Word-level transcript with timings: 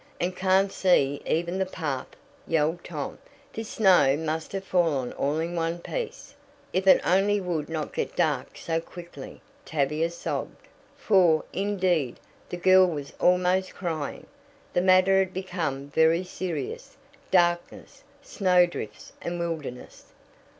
"And 0.19 0.35
can't 0.35 0.71
see 0.71 1.21
even 1.27 1.59
the 1.59 1.65
path," 1.67 2.07
yelled 2.47 2.83
Tom, 2.83 3.19
"This 3.53 3.69
snow 3.69 4.17
must 4.17 4.51
have 4.53 4.63
fallen 4.63 5.13
all 5.13 5.37
in 5.37 5.55
one 5.55 5.77
piece." 5.77 6.33
"If 6.73 6.87
it 6.87 6.99
only 7.05 7.39
would 7.39 7.69
not 7.69 7.93
get 7.93 8.15
dark 8.15 8.57
so 8.57 8.79
quickly," 8.81 9.43
Tavia 9.63 10.09
sobbed, 10.09 10.67
for, 10.97 11.45
indeed, 11.53 12.19
the 12.49 12.57
girl 12.57 12.87
was 12.87 13.13
almost 13.19 13.75
crying 13.75 14.25
the 14.73 14.81
matter 14.81 15.19
had 15.19 15.35
become 15.35 15.91
very 15.91 16.23
serious 16.23 16.97
darkness, 17.29 18.03
snowdrifts 18.23 19.13
and 19.21 19.37
wilderness. 19.37 20.05